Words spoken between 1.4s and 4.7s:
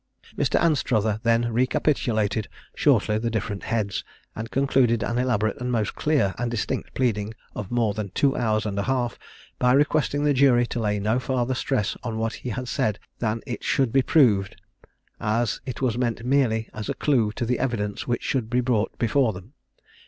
recapitulated shortly the different heads, and